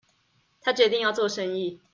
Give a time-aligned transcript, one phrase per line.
[0.61, 1.79] 他決定要做生意